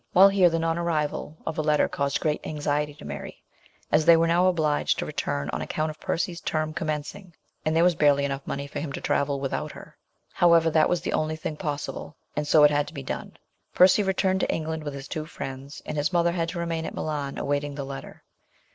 While 0.13 0.29
here, 0.29 0.49
the 0.49 0.57
non 0.57 0.79
arrival 0.79 1.37
of 1.45 1.59
a 1.59 1.61
letter 1.61 1.87
caused 1.87 2.21
great 2.21 2.41
anxiety 2.43 2.95
to 2.95 3.05
Mary, 3.05 3.43
as 3.91 4.03
they 4.03 4.17
were 4.17 4.25
now 4.25 4.47
obliged 4.47 4.97
to 4.97 5.05
return 5.05 5.47
on 5.51 5.61
account 5.61 5.91
of 5.91 5.99
Percy's 5.99 6.41
term 6.41 6.73
commencing, 6.73 7.35
and 7.63 7.75
there 7.75 7.83
was 7.83 7.93
barely 7.93 8.25
enough 8.25 8.41
money 8.47 8.65
for 8.65 8.79
him 8.79 8.91
to 8.93 8.99
travel 8.99 9.39
without 9.39 9.73
her; 9.73 9.95
however, 10.33 10.71
that 10.71 10.89
was 10.89 11.01
the 11.01 11.13
only 11.13 11.35
thing 11.35 11.55
possible, 11.55 12.15
and 12.35 12.47
so 12.47 12.63
it 12.63 12.71
had 12.71 12.87
to 12.87 12.95
be 12.95 13.03
done. 13.03 13.37
Percy 13.75 14.01
returned 14.01 14.39
to 14.39 14.49
England 14.51 14.83
with 14.83 14.95
his 14.95 15.07
two 15.07 15.27
friends, 15.27 15.83
and 15.85 15.97
his 15.97 16.11
mother 16.11 16.31
had 16.31 16.49
to 16.49 16.57
remain 16.57 16.85
at 16.87 16.95
Milan 16.95 17.37
awaiting 17.37 17.75
the 17.75 17.85
letter. 17.85 18.23